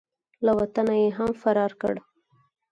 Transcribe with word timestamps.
له 0.45 0.51
وطنه 0.59 0.93
یې 1.01 1.07
هم 1.17 1.29
فرار 1.41 1.71
کړ. 1.81 1.95